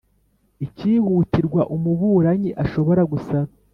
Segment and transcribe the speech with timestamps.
[0.65, 3.51] Icyihutirwa umuburanyi ashobora gusaba